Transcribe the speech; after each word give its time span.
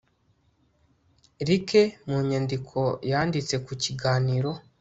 rike 1.47 1.83
mu 2.09 2.17
nyandiko 2.29 2.79
yanditse 3.11 3.55
ku 3.65 3.73
Kiganiro 3.83 4.51